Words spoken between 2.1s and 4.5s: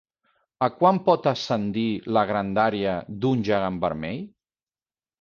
la grandària d'un gegant vermell?